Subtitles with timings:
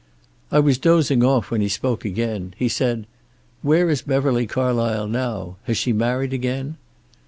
[0.51, 2.55] I was dozing off when he spoke again.
[2.57, 3.05] He said,
[3.61, 5.57] 'Where is Beverly Carlysle now?
[5.65, 6.77] Has she married again?'